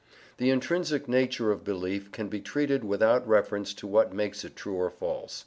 The 0.37 0.49
intrinsic 0.49 1.07
nature 1.07 1.51
of 1.51 1.63
belief 1.63 2.11
can 2.11 2.27
be 2.27 2.39
treated 2.39 2.83
without 2.83 3.27
reference 3.27 3.71
to 3.75 3.85
what 3.85 4.11
makes 4.11 4.43
it 4.43 4.55
true 4.55 4.73
or 4.73 4.89
false. 4.89 5.39